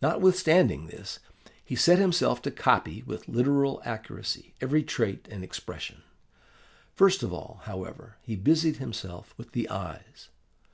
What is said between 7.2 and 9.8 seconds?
of all, however, he busied himself with the